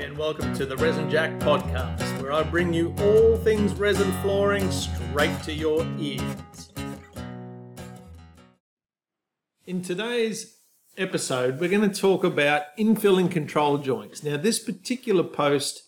[0.00, 4.70] and welcome to the Resin Jack podcast, where I bring you all things resin flooring
[4.70, 6.72] straight to your ears.
[9.66, 10.56] In today's
[10.96, 14.22] episode, we're going to talk about infilling control joints.
[14.22, 15.82] Now, this particular post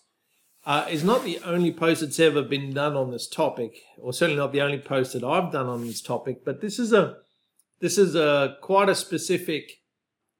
[0.66, 4.38] uh, is not the only post that's ever been done on this topic, or certainly
[4.38, 6.44] not the only post that I've done on this topic.
[6.44, 7.16] But this is a
[7.80, 9.72] this is a quite a specific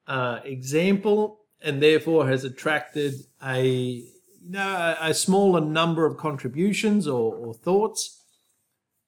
[0.07, 7.07] uh, example and therefore has attracted a you know a, a smaller number of contributions
[7.07, 8.25] or, or thoughts,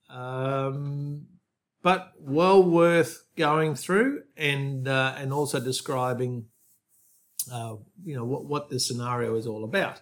[0.08, 1.26] um,
[1.82, 6.46] but well worth going through and uh, and also describing
[7.52, 10.00] uh, you know what what the scenario is all about.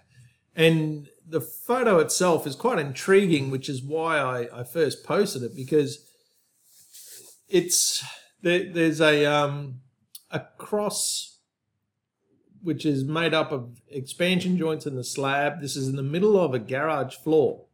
[0.54, 5.56] And the photo itself is quite intriguing, which is why I, I first posted it
[5.56, 6.06] because
[7.48, 8.04] it's
[8.42, 9.80] there, there's a um,
[10.30, 11.31] a cross
[12.62, 15.60] which is made up of expansion joints in the slab.
[15.60, 17.64] This is in the middle of a garage floor,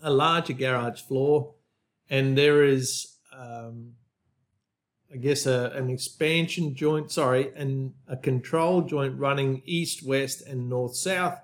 [0.00, 1.54] a larger garage floor,
[2.08, 3.94] and there is, um,
[5.12, 10.68] I guess, a, an expansion joint, sorry, and a control joint running east, west, and
[10.68, 11.40] north, south.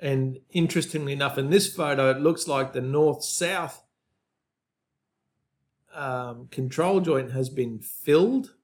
[0.00, 3.82] And interestingly enough, in this photo, it looks like the north south
[5.94, 8.54] um, control joint has been filled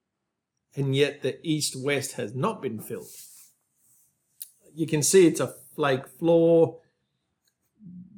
[0.77, 3.09] and yet the east west has not been filled.
[4.75, 6.81] You can see it's a flake floor.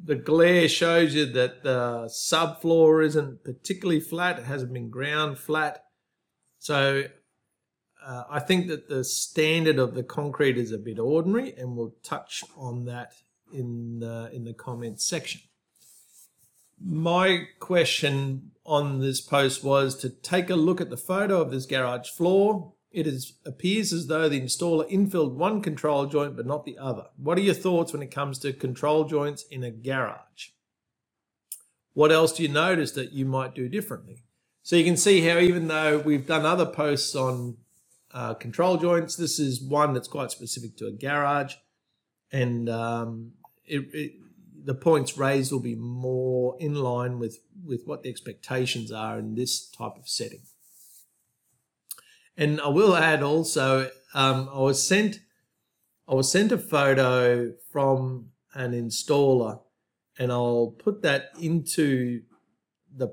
[0.02, 5.84] The glare shows you that the subfloor isn't particularly flat, it hasn't been ground flat.
[6.58, 7.04] So
[8.04, 11.94] uh, I think that the standard of the concrete is a bit ordinary, and we'll
[12.02, 13.14] touch on that
[13.52, 15.40] in the, in the comments section
[16.84, 21.66] my question on this post was to take a look at the photo of this
[21.66, 22.72] garage floor.
[22.90, 27.06] It is, appears as though the installer infilled one control joint but not the other.
[27.16, 30.50] What are your thoughts when it comes to control joints in a garage?
[31.94, 34.24] What else do you notice that you might do differently?
[34.62, 37.56] So you can see how even though we've done other posts on
[38.12, 41.54] uh, control joints, this is one that's quite specific to a garage.
[42.32, 43.32] And um,
[43.64, 44.12] it, it
[44.66, 49.36] the points raised will be more in line with, with what the expectations are in
[49.36, 50.42] this type of setting.
[52.36, 55.20] And I will add also, um, I was sent
[56.08, 59.60] I was sent a photo from an installer,
[60.16, 62.22] and I'll put that into
[62.94, 63.08] the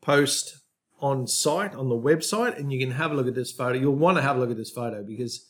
[0.00, 0.56] post
[0.98, 3.78] on site on the website, and you can have a look at this photo.
[3.78, 5.46] You'll want to have a look at this photo because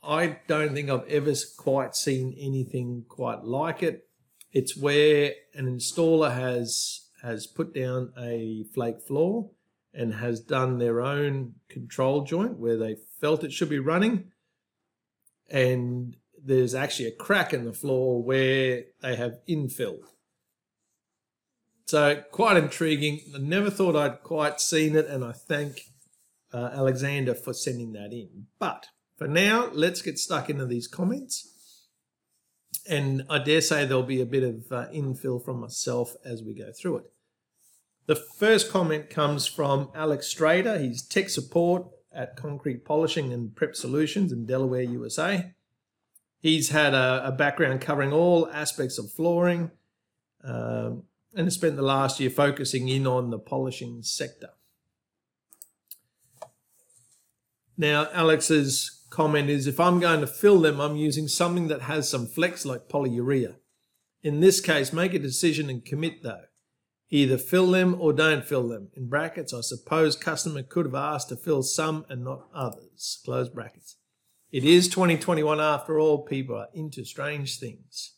[0.00, 4.05] I don't think I've ever quite seen anything quite like it.
[4.52, 9.50] It's where an installer has has put down a flake floor
[9.92, 14.30] and has done their own control joint where they felt it should be running.
[15.50, 20.04] And there's actually a crack in the floor where they have infilled.
[21.86, 23.20] So quite intriguing.
[23.34, 25.82] I never thought I'd quite seen it, and I thank
[26.52, 28.46] uh, Alexander for sending that in.
[28.58, 28.86] But
[29.16, 31.55] for now, let's get stuck into these comments
[32.88, 36.54] and I dare say there'll be a bit of uh, infill from myself as we
[36.54, 37.04] go through it.
[38.06, 40.80] The first comment comes from Alex Strader.
[40.80, 45.52] He's tech support at Concrete Polishing and Prep Solutions in Delaware, USA.
[46.40, 49.72] He's had a, a background covering all aspects of flooring
[50.44, 51.02] um,
[51.34, 54.50] and has spent the last year focusing in on the polishing sector.
[57.76, 62.08] Now, Alex's comment is if I'm going to fill them, I'm using something that has
[62.08, 63.56] some flex like polyurea.
[64.22, 66.44] In this case, make a decision and commit though.
[67.10, 68.88] Either fill them or don't fill them.
[68.96, 73.20] In brackets, I suppose customer could have asked to fill some and not others.
[73.24, 73.96] Close brackets.
[74.50, 76.24] It is 2021 after all.
[76.24, 78.14] People are into strange things.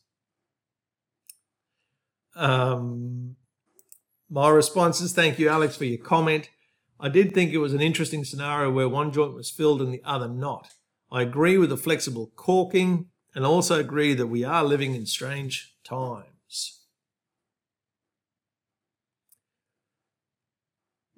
[2.34, 3.37] Um,
[4.31, 6.49] my response is thank you, Alex, for your comment.
[7.00, 10.02] I did think it was an interesting scenario where one joint was filled and the
[10.05, 10.69] other not.
[11.10, 15.75] I agree with the flexible caulking and also agree that we are living in strange
[15.84, 16.82] times.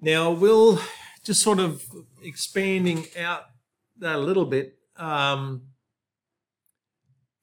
[0.00, 0.80] Now, we'll
[1.24, 1.84] just sort of
[2.22, 3.42] expanding out
[3.98, 4.78] that a little bit.
[4.96, 5.68] Um,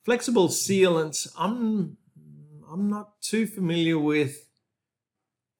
[0.04, 1.98] flexible sealants, I'm
[2.70, 4.48] I'm not too familiar with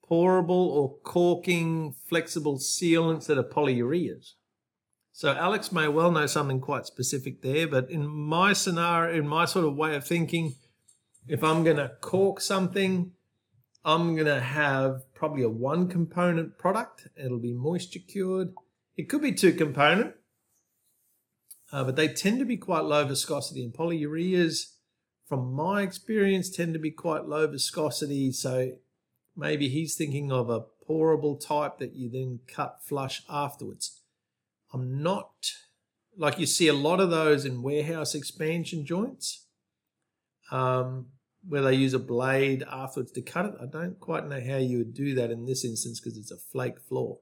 [0.10, 4.34] pourable or caulking flexible sealants that are polyureas.
[5.18, 9.46] So Alex may well know something quite specific there, but in my scenario, in my
[9.46, 10.54] sort of way of thinking,
[11.28, 13.14] if I'm going to caulk something,
[13.84, 17.08] I'm going to have probably a one component product.
[17.18, 18.54] It'll be moisture cured.
[18.96, 20.14] It could be two component.
[21.72, 23.64] uh, but they tend to be quite low viscosity.
[23.64, 24.74] And polyureas,
[25.28, 28.32] from my experience, tend to be quite low viscosity.
[28.34, 28.74] So
[29.36, 33.97] maybe he's thinking of a pourable type that you then cut flush afterwards.
[34.74, 35.52] I'm not
[36.18, 39.46] like you see a lot of those in warehouse expansion joints
[40.52, 41.08] um,
[41.48, 43.54] where they use a blade afterwards to cut it.
[43.62, 46.38] I don't quite know how you would do that in this instance because it's a
[46.38, 47.20] flake floor.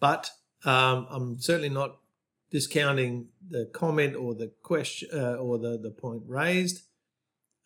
[0.00, 0.30] But
[0.64, 1.96] um, I'm certainly not
[2.50, 6.82] discounting the comment or the question uh, or the, the point raised.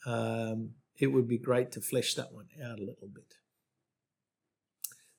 [0.07, 3.35] Um, it would be great to flesh that one out a little bit.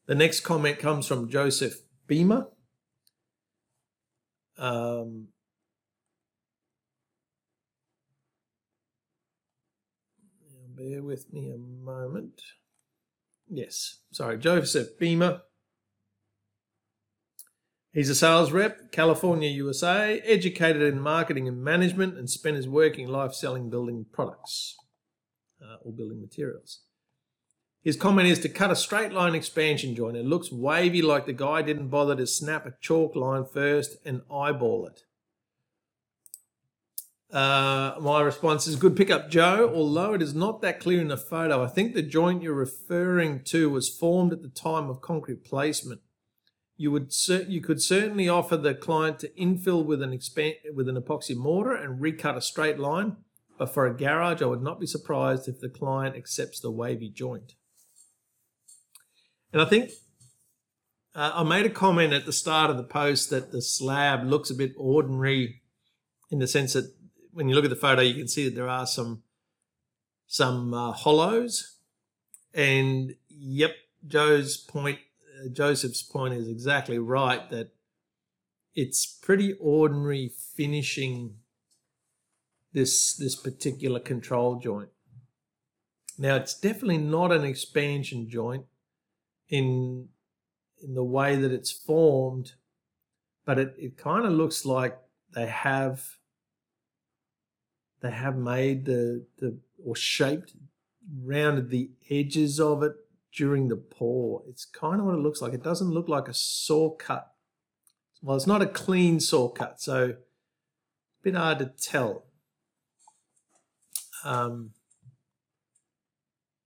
[0.05, 2.47] The next comment comes from Joseph Beamer.
[4.57, 5.27] Um,
[10.75, 12.41] bear with me a moment.
[13.49, 15.41] Yes, sorry, Joseph Beamer.
[17.93, 23.07] He's a sales rep, California, USA, educated in marketing and management, and spent his working
[23.07, 24.75] life selling building products
[25.61, 26.81] uh, or building materials.
[27.87, 30.17] His comment is to cut a straight line expansion joint.
[30.17, 34.23] It looks wavy like the guy didn't bother to snap a chalk line first and
[34.29, 35.03] eyeball it.
[37.33, 39.71] Uh, my response is good pickup, Joe.
[39.73, 43.45] Although it is not that clear in the photo, I think the joint you're referring
[43.45, 46.01] to was formed at the time of concrete placement.
[46.75, 47.13] You would
[47.47, 51.73] you could certainly offer the client to infill with an expand with an epoxy mortar
[51.73, 53.15] and recut a straight line,
[53.57, 57.09] but for a garage, I would not be surprised if the client accepts the wavy
[57.09, 57.53] joint.
[59.57, 59.89] And I think
[61.15, 64.51] uh, I made a comment at the start of the post that the slab looks
[64.51, 65.63] a bit ordinary
[66.29, 66.93] in the sense that
[67.31, 69.23] when you look at the photo, you can see that there are some
[70.27, 71.79] some uh, hollows.
[72.53, 73.71] And yep,
[74.05, 74.99] Joe's point,
[75.43, 77.71] uh, Joseph's point is exactly right that
[78.75, 81.37] it's pretty ordinary finishing
[82.73, 84.89] this this particular control joint.
[86.15, 88.67] Now it's definitely not an expansion joint
[89.49, 90.09] in
[90.81, 92.53] in the way that it's formed,
[93.45, 94.97] but it, it kind of looks like
[95.33, 96.17] they have
[98.01, 100.53] they have made the the or shaped
[101.23, 102.93] rounded the edges of it
[103.33, 104.43] during the pour.
[104.47, 105.53] It's kind of what it looks like.
[105.53, 107.31] It doesn't look like a saw cut.
[108.21, 112.25] Well, it's not a clean saw cut, so a bit hard to tell.
[114.23, 114.71] Um,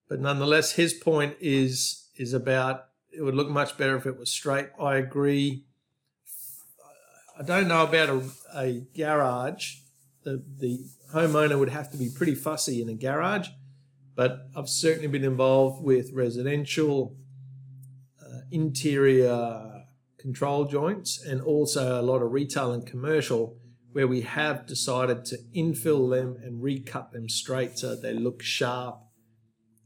[0.08, 4.30] but nonetheless, his point is is about it would look much better if it was
[4.30, 4.70] straight.
[4.80, 5.66] I agree.
[7.38, 8.22] I don't know about a,
[8.56, 9.76] a garage.
[10.24, 13.50] The, the homeowner would have to be pretty fussy in a garage,
[14.16, 17.18] but I've certainly been involved with residential
[18.22, 19.84] uh, interior
[20.18, 23.58] control joints and also a lot of retail and commercial
[23.92, 29.00] where we have decided to infill them and recut them straight so they look sharp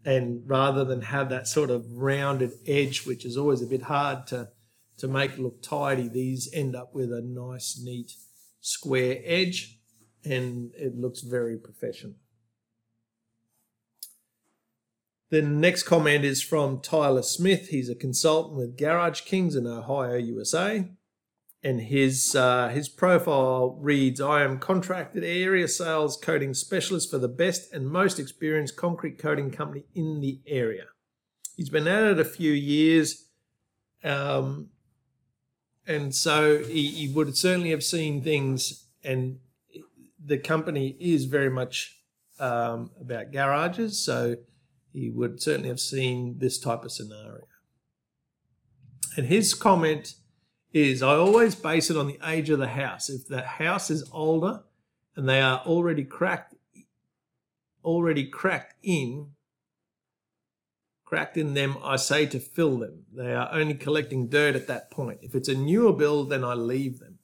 [0.05, 4.27] and rather than have that sort of rounded edge, which is always a bit hard
[4.27, 4.49] to
[4.97, 8.13] to make look tidy, these end up with a nice, neat,
[8.61, 9.77] square edge,
[10.23, 12.13] and it looks very professional.
[15.31, 17.67] The next comment is from Tyler Smith.
[17.67, 20.85] He's a consultant with Garage Kings in Ohio, USA
[21.65, 27.27] and his uh, his profile reads: "I am contracted area sales coating specialist for the
[27.27, 30.85] best and most experienced concrete coating company in the area."
[31.57, 33.29] He's been at it a few years,
[34.03, 34.69] um,
[35.87, 38.85] and so he, he would certainly have seen things.
[39.03, 39.39] And
[40.23, 41.97] the company is very much
[42.39, 44.35] um, about garages, so
[44.93, 47.47] he would certainly have seen this type of scenario.
[49.17, 50.15] And his comment
[50.75, 53.09] is I always base it on the age of the house.
[53.09, 54.63] If the house is older
[55.15, 56.53] and they are already cracked,
[57.81, 59.29] already cracked in,
[61.05, 63.05] cracked in them, I say to fill them.
[63.15, 65.19] They are only collecting dirt at that point.
[65.21, 67.19] If it's a newer build, then I leave them.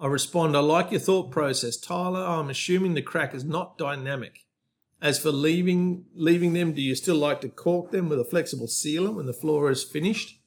[0.00, 2.26] I respond, I like your thought process, Tyler.
[2.26, 4.40] I'm assuming the crack is not dynamic.
[5.00, 8.66] As for leaving leaving them, do you still like to caulk them with a flexible
[8.66, 10.40] sealant when the floor is finished?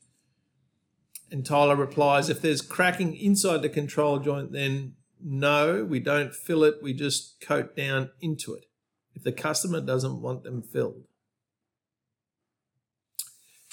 [1.31, 6.63] And Tyler replies, if there's cracking inside the control joint, then no, we don't fill
[6.63, 6.81] it.
[6.81, 8.65] We just coat down into it
[9.13, 11.03] if the customer doesn't want them filled.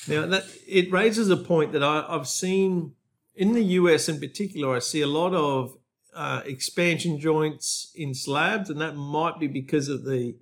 [0.08, 2.92] Now, that it raises a point that I, have seen
[3.34, 4.75] in the US in particular.
[4.75, 5.76] I see a lot of
[6.14, 10.36] uh, expansion joints in slabs, and that might be because of the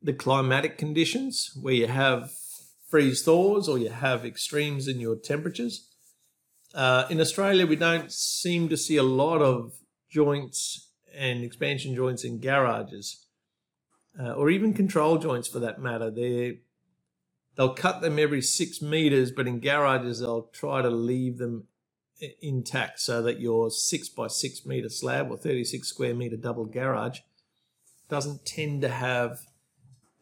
[0.00, 2.30] the climatic conditions where you have
[2.90, 5.93] freeze thaws or you have extremes in your temperatures.
[6.74, 9.74] Uh, in Australia, we don't seem to see a lot of
[10.10, 13.26] joints and expansion joints in garages,
[14.20, 16.10] uh, or even control joints for that matter.
[16.10, 16.54] They're,
[17.56, 21.68] they'll cut them every six meters, but in garages, they'll try to leave them
[22.40, 27.20] intact so that your six by six meter slab or 36 square meter double garage
[28.08, 29.40] doesn't tend to have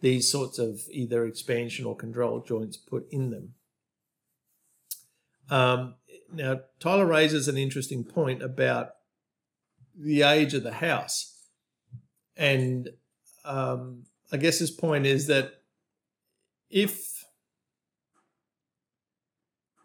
[0.00, 3.54] these sorts of either expansion or control joints put in them.
[5.50, 5.94] Um,
[6.34, 8.90] now, Tyler raises an interesting point about
[9.98, 11.48] the age of the house.
[12.36, 12.90] And
[13.44, 15.62] um, I guess his point is that
[16.70, 17.24] if,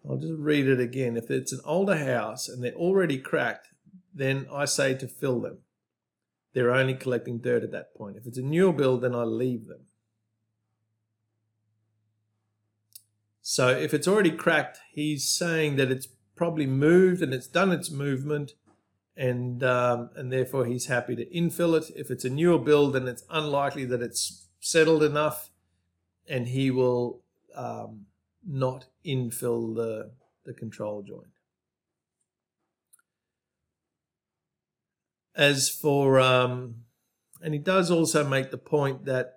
[0.08, 3.68] I'll just read it again, if it's an older house and they're already cracked,
[4.14, 5.60] then I say to fill them.
[6.54, 8.16] They're only collecting dirt at that point.
[8.16, 9.82] If it's a newer build, then I leave them.
[13.42, 17.92] So if it's already cracked, he's saying that it's probably moved and it's done its
[17.92, 18.54] movement,
[19.18, 21.92] and um, and therefore he's happy to infill it.
[21.96, 25.50] If it's a newer build, then it's unlikely that it's settled enough,
[26.30, 27.22] and he will
[27.56, 28.06] um,
[28.46, 30.12] not infill the
[30.46, 31.34] the control joint.
[35.36, 36.84] As for um,
[37.42, 39.34] and he does also make the point that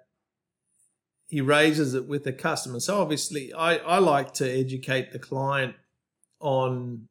[1.26, 2.80] he raises it with the customer.
[2.80, 5.76] So obviously, I, I like to educate the client
[6.40, 7.08] on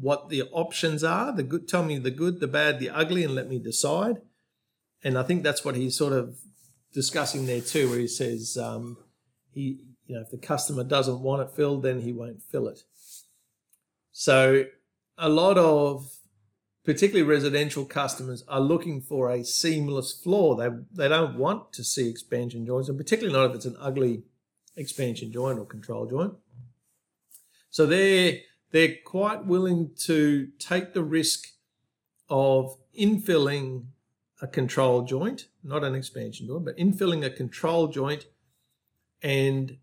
[0.00, 1.32] what the options are.
[1.32, 4.16] The good, tell me the good, the bad, the ugly, and let me decide.
[5.02, 6.38] And I think that's what he's sort of
[6.92, 8.98] discussing there too, where he says um,
[9.52, 12.80] he, you know, if the customer doesn't want it filled, then he won't fill it.
[14.12, 14.64] So
[15.16, 16.10] a lot of
[16.84, 20.56] particularly residential customers are looking for a seamless floor.
[20.56, 24.24] They they don't want to see expansion joints, and particularly not if it's an ugly
[24.76, 26.34] expansion joint or control joint.
[27.70, 28.38] So they're
[28.70, 31.48] they're quite willing to take the risk
[32.28, 33.86] of infilling
[34.42, 38.26] a control joint, not an expansion joint, but infilling a control joint
[39.22, 39.76] and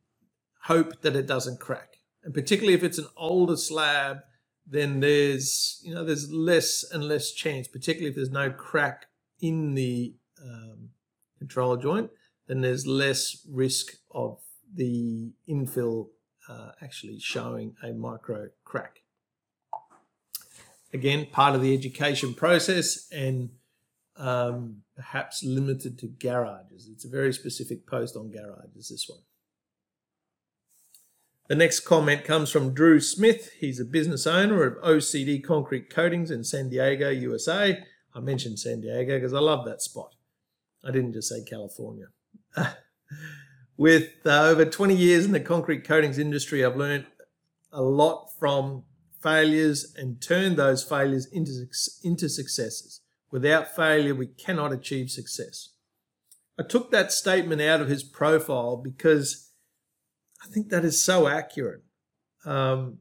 [0.63, 1.97] hope that it doesn't crack.
[2.23, 4.21] And particularly if it's an older slab
[4.69, 9.07] then there's you know there's less and less chance, particularly if there's no crack
[9.39, 10.13] in the
[10.43, 10.89] um,
[11.37, 12.09] control joint,
[12.47, 14.39] then there's less risk of
[14.73, 16.09] the infill
[16.47, 19.01] uh, actually showing a micro crack.
[20.93, 23.49] Again, part of the education process and
[24.15, 26.87] um, perhaps limited to garages.
[26.91, 29.19] It's a very specific post on garages, this one.
[31.49, 33.51] The next comment comes from Drew Smith.
[33.59, 37.81] He's a business owner of OCD Concrete Coatings in San Diego, USA.
[38.13, 40.15] I mentioned San Diego because I love that spot.
[40.83, 42.07] I didn't just say California.
[43.77, 47.05] With uh, over 20 years in the concrete coatings industry, I've learned
[47.71, 48.83] a lot from
[49.21, 51.67] failures and turned those failures into,
[52.03, 53.01] into successes.
[53.29, 55.69] Without failure, we cannot achieve success.
[56.59, 59.51] I took that statement out of his profile because
[60.43, 61.83] I think that is so accurate.
[62.45, 62.99] Um,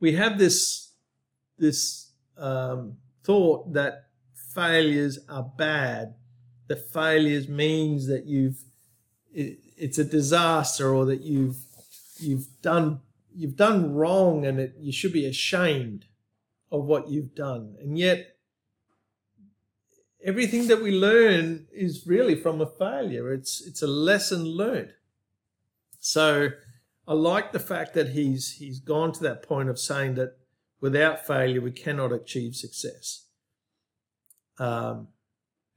[0.00, 0.94] we have this
[1.58, 4.06] this um, thought that
[4.54, 6.14] failures are bad.
[6.70, 8.62] That failures means that you've
[9.34, 11.56] it, it's a disaster or that you've
[12.20, 13.00] you've done
[13.34, 16.04] you've done wrong and it, you should be ashamed
[16.70, 17.74] of what you've done.
[17.80, 18.36] And yet
[20.24, 23.32] everything that we learn is really from a failure.
[23.32, 24.94] It's it's a lesson learned.
[25.98, 26.50] So
[27.08, 30.36] I like the fact that he's he's gone to that point of saying that
[30.80, 33.24] without failure we cannot achieve success.
[34.56, 35.08] Um,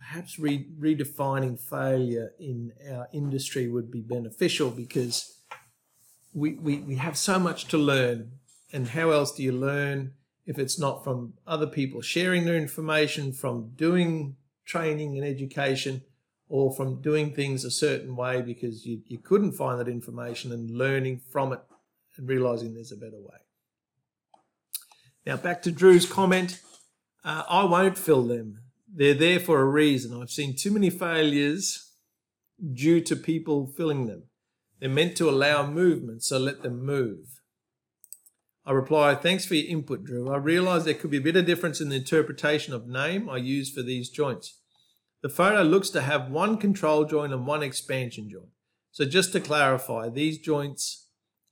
[0.03, 5.41] perhaps re- redefining failure in our industry would be beneficial because
[6.33, 8.31] we, we, we have so much to learn.
[8.73, 10.13] And how else do you learn
[10.45, 16.01] if it's not from other people sharing their information, from doing training and education,
[16.49, 20.69] or from doing things a certain way because you, you couldn't find that information and
[20.69, 21.61] learning from it
[22.17, 23.37] and realizing there's a better way.
[25.25, 26.59] Now, back to Drew's comment
[27.23, 28.59] uh, I won't fill them.
[28.95, 30.21] They're there for a reason.
[30.21, 31.91] I've seen too many failures
[32.73, 34.23] due to people filling them.
[34.79, 37.41] They're meant to allow movement, so let them move.
[38.65, 40.29] I reply, thanks for your input, Drew.
[40.29, 43.37] I realise there could be a bit of difference in the interpretation of name I
[43.37, 44.59] use for these joints.
[45.21, 48.49] The photo looks to have one control joint and one expansion joint.
[48.91, 51.07] So just to clarify, these joints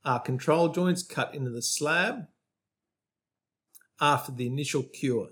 [0.05, 2.27] are control joints cut into the slab
[3.99, 5.29] after the initial cure.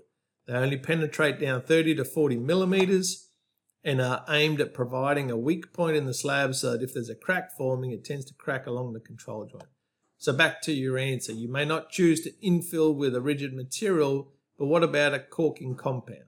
[0.50, 3.28] They only penetrate down 30 to 40 millimeters
[3.84, 7.08] and are aimed at providing a weak point in the slab so that if there's
[7.08, 9.68] a crack forming, it tends to crack along the control joint.
[10.18, 11.30] So back to your answer.
[11.30, 15.76] You may not choose to infill with a rigid material, but what about a caulking
[15.76, 16.24] compound?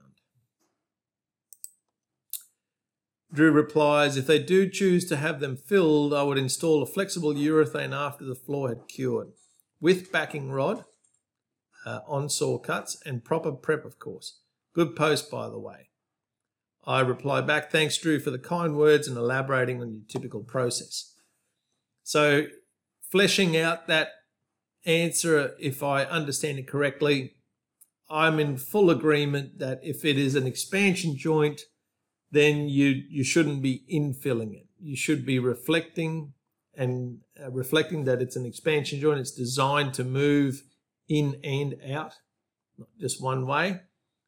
[3.33, 7.33] Drew replies, if they do choose to have them filled, I would install a flexible
[7.33, 9.33] urethane after the floor had cured,
[9.81, 10.85] with backing rod,
[11.85, 14.39] uh, on saw cuts, and proper prep, of course.
[14.73, 15.89] Good post, by the way.
[16.85, 21.13] I reply back, thanks, Drew, for the kind words and elaborating on your typical process.
[22.03, 22.47] So,
[23.09, 24.09] fleshing out that
[24.85, 27.35] answer, if I understand it correctly,
[28.09, 31.61] I'm in full agreement that if it is an expansion joint,
[32.31, 34.67] then you you shouldn't be infilling it.
[34.79, 36.33] You should be reflecting
[36.75, 39.19] and uh, reflecting that it's an expansion joint.
[39.19, 40.63] It's designed to move
[41.07, 42.13] in and out,
[42.77, 43.81] not just one way.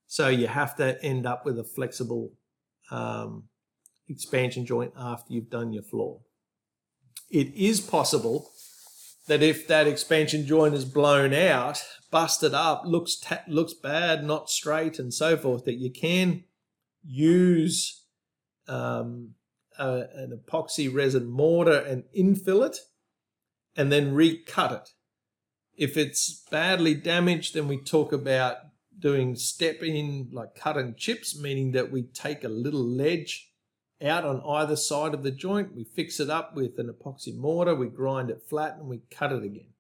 [0.07, 2.33] So you have to end up with a flexible
[2.91, 3.45] um,
[4.07, 6.21] expansion joint after you've done your floor.
[7.29, 8.51] It is possible
[9.27, 14.49] that if that expansion joint is blown out, busted up, looks ta- looks bad, not
[14.49, 16.43] straight, and so forth, that you can
[17.03, 18.03] use
[18.67, 19.31] um,
[19.79, 22.77] a, an epoxy resin mortar and infill it,
[23.75, 24.89] and then recut it.
[25.77, 28.57] If it's badly damaged, then we talk about
[28.97, 33.51] doing step in like cutting chips, meaning that we take a little ledge
[34.01, 37.75] out on either side of the joint, we fix it up with an epoxy mortar,
[37.75, 39.73] we grind it flat, and we cut it again.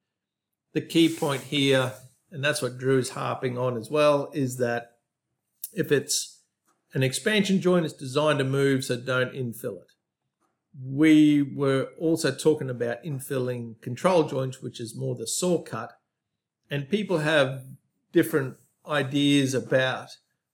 [0.73, 1.93] The key point here,
[2.31, 4.91] and that's what Drew's harping on as well, is that
[5.73, 6.41] if it's
[6.93, 9.91] an expansion joint, it's designed to move, so don't infill it.
[10.83, 15.97] We were also talking about infilling control joints, which is more the saw cut,
[16.69, 17.63] and people have
[18.11, 20.09] different ideas about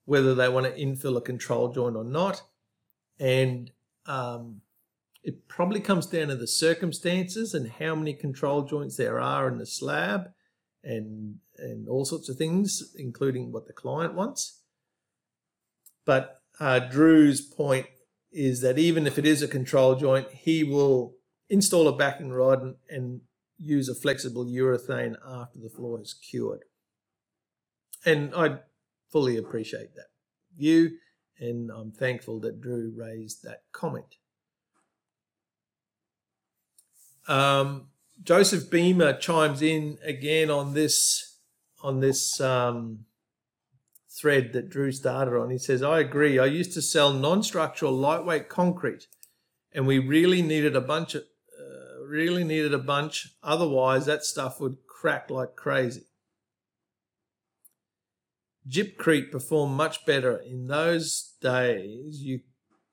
[0.06, 2.44] whether they want to infill a control joint or not.
[3.20, 3.72] And
[4.06, 4.62] um,
[5.24, 9.58] it probably comes down to the circumstances and how many control joints there are in
[9.58, 10.32] the slab
[10.84, 14.62] and and all sorts of things, including what the client wants.
[16.06, 17.86] But uh, Drew's point
[18.32, 21.16] is that even if it is a control joint, he will
[21.50, 23.22] install a backing rod and, and
[23.58, 26.64] use a flexible urethane after the floor is cured.
[28.06, 28.60] And I
[29.10, 30.08] fully appreciate that
[30.58, 30.98] view,
[31.40, 34.16] and I'm thankful that Drew raised that comment.
[37.28, 37.90] Um,
[38.24, 41.38] Joseph Beamer chimes in again on this
[41.84, 43.06] on this um,
[44.20, 45.50] thread that Drew started on.
[45.50, 46.38] He says, "I agree.
[46.38, 49.08] I used to sell non-structural lightweight concrete,
[49.72, 53.36] and we really needed a bunch of uh, really needed a bunch.
[53.42, 56.08] Otherwise, that stuff would crack like crazy.
[58.70, 60.38] Gypcrete performed much better.
[60.38, 62.42] In those days, you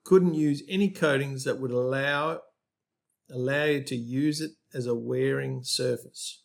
[0.03, 2.41] couldn't use any coatings that would allow
[3.29, 6.43] allow you to use it as a wearing surface.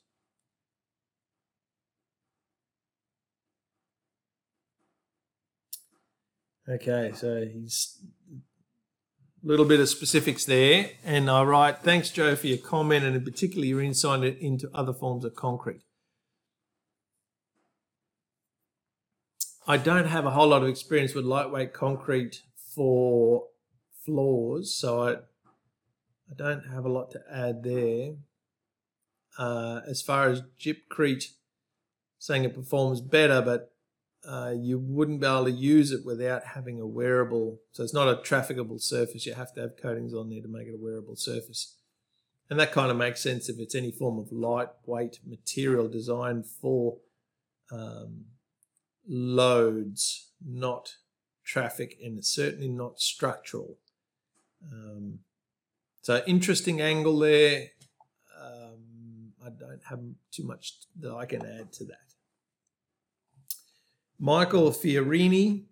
[6.66, 7.98] Okay, so he's
[8.32, 13.14] a little bit of specifics there, and I write, thanks Joe for your comment and
[13.14, 15.82] in particular your insight into other forms of concrete.
[19.66, 22.42] I don't have a whole lot of experience with lightweight concrete
[22.74, 23.48] for
[24.04, 25.12] floors, so I
[26.30, 28.14] I don't have a lot to add there.
[29.38, 31.32] Uh, as far as Gypcrete,
[32.18, 33.73] saying it performs better, but
[34.26, 37.60] uh, you wouldn't be able to use it without having a wearable.
[37.72, 39.26] So it's not a trafficable surface.
[39.26, 41.76] You have to have coatings on there to make it a wearable surface.
[42.50, 46.98] And that kind of makes sense if it's any form of lightweight material designed for
[47.72, 48.26] um,
[49.08, 50.96] loads, not
[51.44, 53.78] traffic, and it's certainly not structural.
[54.72, 55.20] Um,
[56.02, 57.68] so interesting angle there.
[58.38, 62.03] Um, I don't have too much that I can add to that.
[64.18, 65.64] Michael Fiorini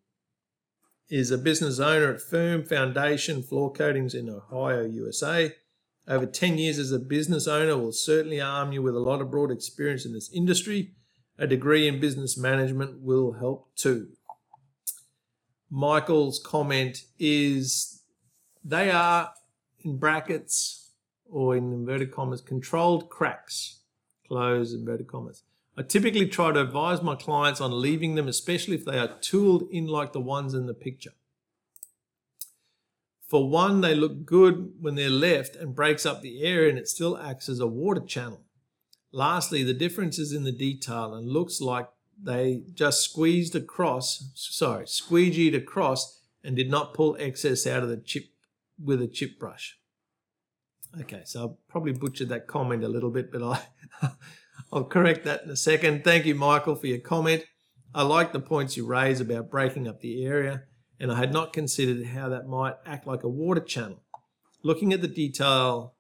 [1.09, 5.53] is a business owner at Firm Foundation Floor Coatings in Ohio, USA.
[6.09, 9.31] Over 10 years as a business owner will certainly arm you with a lot of
[9.31, 10.93] broad experience in this industry
[11.39, 14.09] a degree in business management will help too.
[15.71, 18.03] Michael's comment is
[18.65, 19.33] they are
[19.81, 20.91] in brackets
[21.29, 23.81] or in inverted commas controlled cracks,
[24.27, 25.43] close inverted commas.
[25.77, 29.65] I typically try to advise my clients on leaving them, especially if they are tooled
[29.71, 31.13] in like the ones in the picture.
[33.27, 36.89] For one, they look good when they're left and breaks up the area and it
[36.89, 38.43] still acts as a water channel.
[39.11, 41.89] Lastly, the difference is in the detail and looks like
[42.23, 47.97] they just squeezed across, sorry, squeegeed across and did not pull excess out of the
[47.97, 48.25] chip
[48.83, 49.79] with a chip brush.
[51.01, 53.63] Okay, so I probably butchered that comment a little bit, but I,
[54.73, 56.03] I'll correct that in a second.
[56.03, 57.45] Thank you, Michael, for your comment.
[57.95, 60.63] I like the points you raise about breaking up the area,
[60.99, 64.03] and I had not considered how that might act like a water channel.
[64.63, 65.95] Looking at the detail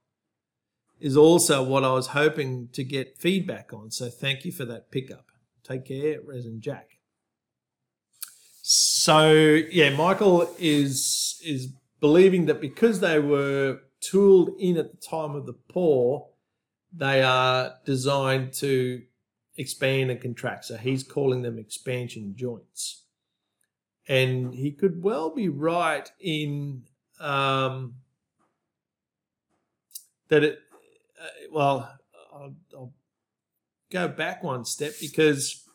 [1.00, 4.90] is also what I was hoping to get feedback on, so thank you for that
[4.90, 5.26] pickup.
[5.62, 6.88] Take care, Resin Jack.
[8.62, 9.32] So
[9.70, 11.68] yeah, Michael is is
[12.00, 16.32] believing that because they were tooled in at the time of the pour,
[16.92, 19.02] they are designed to
[19.57, 20.66] expand and contract.
[20.66, 23.05] So he's calling them expansion joints.
[24.09, 26.83] And he could well be right in
[27.20, 27.94] um,
[30.28, 30.59] that it,
[31.20, 31.98] uh, well,
[32.33, 32.92] I'll, I'll
[33.90, 35.68] go back one step because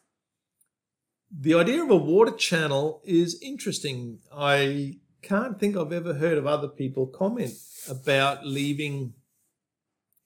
[1.31, 4.19] the idea of a water channel is interesting.
[4.33, 7.53] I can't think I've ever heard of other people comment
[7.89, 9.13] about leaving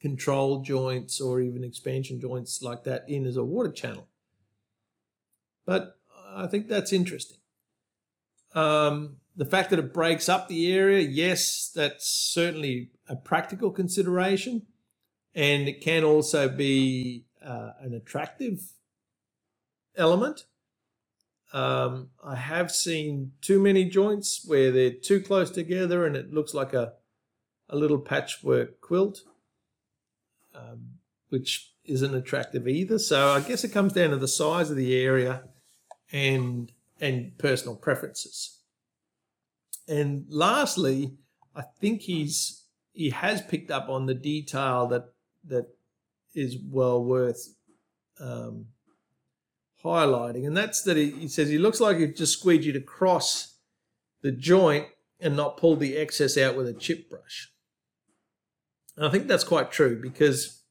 [0.02, 4.08] control joints or even expansion joints like that in as a water channel.
[5.66, 5.96] But
[6.34, 7.38] I think that's interesting.
[8.54, 14.64] Um, the fact that it breaks up the area, yes, that's certainly a practical consideration.
[15.34, 18.60] And it can also be uh, an attractive
[19.96, 20.46] element.
[21.54, 26.54] Um, I have seen too many joints where they're too close together and it looks
[26.54, 26.94] like a,
[27.70, 29.22] a little patchwork quilt,
[30.56, 30.96] um,
[31.30, 33.00] which isn't attractive either.
[33.00, 35.44] So I guess it comes down to the size of the area
[36.12, 38.60] and and personal preferences.
[39.88, 41.14] And lastly,
[41.56, 45.06] I think he's he has picked up on the detail that
[45.46, 45.68] that
[46.34, 47.56] is well worth
[48.20, 48.68] um,
[49.84, 53.58] highlighting, and that's that he, he says he looks like he's just squeegeed across
[54.22, 54.88] the joint
[55.20, 57.51] and not pulled the excess out with a chip brush.
[59.02, 60.62] And I think that's quite true because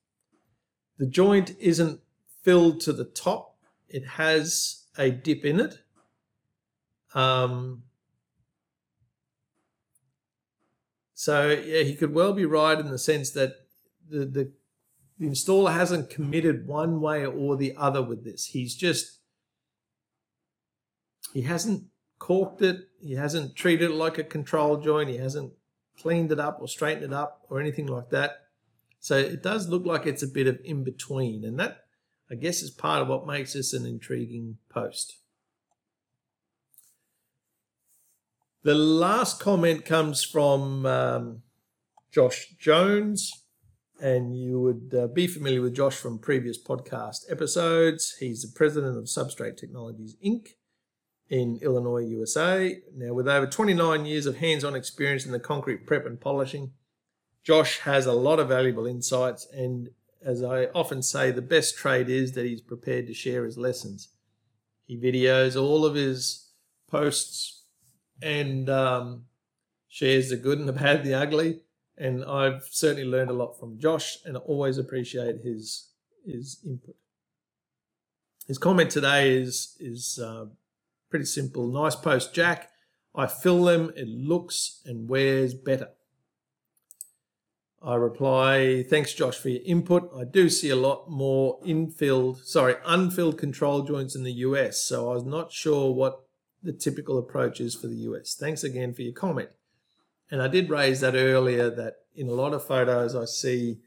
[0.98, 1.98] the joint isn't
[2.44, 3.56] filled to the top;
[3.88, 5.80] it has a dip in it.
[7.12, 7.82] Um,
[11.12, 13.66] so yeah, he could well be right in the sense that
[14.08, 14.52] the, the
[15.18, 18.46] the installer hasn't committed one way or the other with this.
[18.46, 19.18] He's just,
[21.34, 21.86] he hasn't
[22.20, 22.90] caulked it.
[23.00, 25.10] He hasn't treated it like a control joint.
[25.10, 25.52] He hasn't
[26.00, 28.44] cleaned it up or straightened it up or anything like that.
[28.98, 31.44] So it does look like it's a bit of in between.
[31.44, 31.84] And that,
[32.30, 35.16] I guess, is part of what makes this an intriguing post.
[38.62, 41.42] The last comment comes from um,
[42.10, 43.32] Josh Jones
[44.00, 48.16] and you would uh, be familiar with Josh from previous podcast episodes.
[48.18, 50.48] He's the president of Substrate Technologies Inc.
[51.30, 52.78] in Illinois, USA.
[52.94, 56.72] Now, with over 29 years of hands on experience in the concrete prep and polishing,
[57.42, 59.46] Josh has a lot of valuable insights.
[59.52, 59.90] And
[60.22, 64.08] as I often say, the best trade is that he's prepared to share his lessons.
[64.84, 66.50] He videos all of his
[66.90, 67.62] posts
[68.20, 69.24] and um,
[69.88, 71.60] shares the good and the bad, the ugly
[72.00, 75.90] and I've certainly learned a lot from Josh, and I always appreciate his
[76.24, 76.96] his input.
[78.48, 80.46] His comment today is is uh,
[81.11, 81.66] pretty simple.
[81.66, 82.70] Nice post, Jack.
[83.14, 83.92] I fill them.
[83.96, 85.88] It looks and wears better.
[87.83, 90.11] I reply, thanks, Josh, for your input.
[90.14, 95.11] I do see a lot more infilled, sorry, unfilled control joints in the US, so
[95.11, 96.20] I was not sure what
[96.62, 98.37] the typical approach is for the US.
[98.38, 99.49] Thanks again for your comment.
[100.31, 103.79] And I did raise that earlier that in a lot of photos I see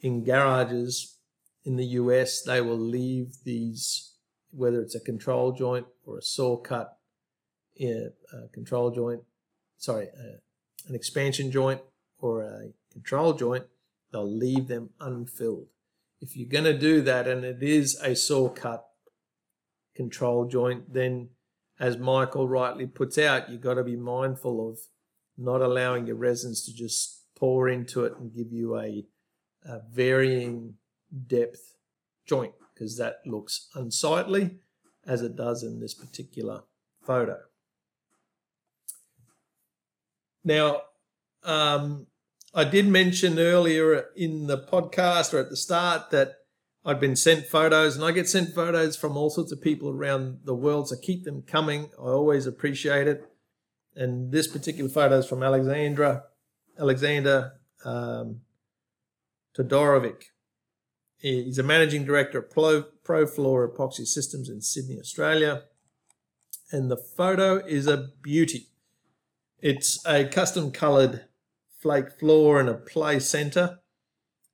[0.00, 1.16] in garages
[1.64, 4.11] in the US, they will leave these,
[4.52, 6.98] whether it's a control joint or a saw cut
[7.76, 9.22] yeah, a control joint,
[9.78, 10.38] sorry, uh,
[10.88, 11.80] an expansion joint
[12.18, 13.64] or a control joint,
[14.12, 15.68] they'll leave them unfilled.
[16.20, 18.84] If you're going to do that and it is a saw cut
[19.96, 21.30] control joint, then
[21.80, 24.78] as Michael rightly puts out, you've got to be mindful of
[25.36, 29.04] not allowing your resins to just pour into it and give you a,
[29.64, 30.74] a varying
[31.26, 31.74] depth
[32.26, 34.58] joint because that looks unsightly
[35.06, 36.62] as it does in this particular
[37.00, 37.38] photo.
[40.44, 40.82] Now,
[41.44, 42.06] um,
[42.54, 46.34] I did mention earlier in the podcast or at the start that
[46.84, 50.40] I'd been sent photos, and I get sent photos from all sorts of people around
[50.44, 51.90] the world, so keep them coming.
[51.96, 53.32] I always appreciate it
[53.94, 56.24] and this particular photo is from Alexandra,
[56.78, 57.52] Alexander
[57.84, 58.40] um,
[59.56, 60.24] Todorovic.
[61.22, 65.62] He's a managing director at Pro, Epoxy Systems in Sydney, Australia.
[66.72, 68.70] And the photo is a beauty.
[69.60, 71.26] It's a custom coloured
[71.80, 73.78] flake floor in a play center.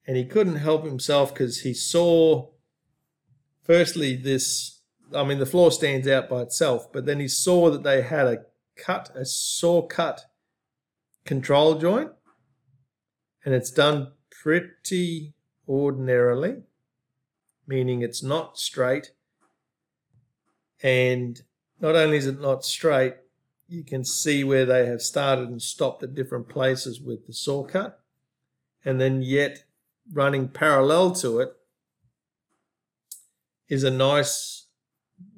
[0.06, 2.50] And he couldn't help himself because he saw,
[3.62, 4.82] firstly, this.
[5.14, 8.26] I mean, the floor stands out by itself, but then he saw that they had
[8.26, 8.44] a
[8.76, 10.26] cut, a saw cut
[11.24, 12.10] control joint,
[13.42, 15.32] and it's done pretty
[15.68, 16.62] ordinarily,
[17.66, 19.12] meaning it's not straight.
[20.82, 21.40] And
[21.80, 23.14] not only is it not straight,
[23.68, 27.64] you can see where they have started and stopped at different places with the saw
[27.64, 28.00] cut.
[28.84, 29.64] And then yet
[30.10, 31.50] running parallel to it
[33.68, 34.66] is a nice,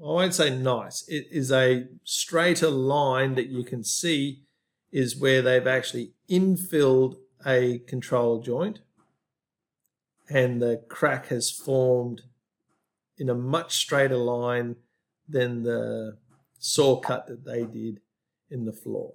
[0.01, 4.45] I won't say nice, it is a straighter line that you can see
[4.93, 8.81] is where they've actually infilled a control joint
[10.31, 12.23] and the crack has formed
[13.19, 14.77] in a much straighter line
[15.29, 16.17] than the
[16.59, 18.01] saw cut that they did
[18.49, 19.15] in the floor.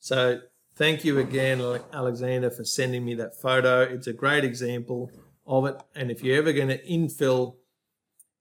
[0.00, 0.40] So
[0.74, 1.60] thank you again,
[1.92, 3.82] Alexander, for sending me that photo.
[3.82, 5.10] It's a great example
[5.46, 5.76] of it.
[5.94, 7.56] And if you're ever going to infill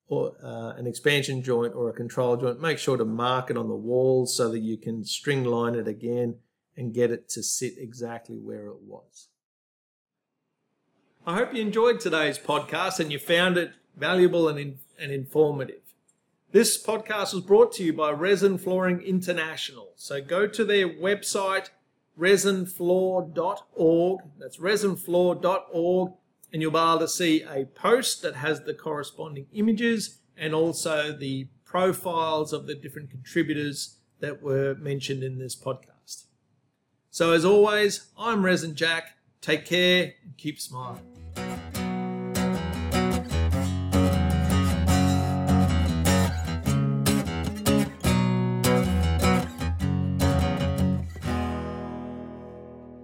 [0.07, 3.67] or uh, an expansion joint or a control joint, make sure to mark it on
[3.67, 6.37] the wall so that you can string line it again
[6.77, 9.27] and get it to sit exactly where it was.
[11.27, 15.81] I hope you enjoyed today's podcast and you found it valuable and, in, and informative.
[16.53, 19.89] This podcast was brought to you by Resin Flooring International.
[19.97, 21.71] So go to their website,
[22.17, 24.21] resinfloor.org.
[24.39, 26.13] That's resinfloor.org,
[26.53, 31.11] and you'll be able to see a post that has the corresponding images and also
[31.11, 36.23] the profiles of the different contributors that were mentioned in this podcast.
[37.11, 39.17] So, as always, I'm Resin Jack.
[39.41, 41.16] Take care and keep smiling.